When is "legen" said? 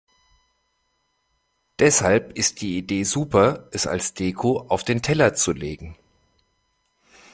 5.51-5.95